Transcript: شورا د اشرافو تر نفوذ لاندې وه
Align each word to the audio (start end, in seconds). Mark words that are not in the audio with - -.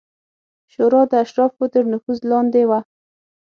شورا 0.71 1.01
د 1.11 1.13
اشرافو 1.23 1.63
تر 1.73 1.83
نفوذ 1.91 2.19
لاندې 2.31 2.63
وه 2.69 2.79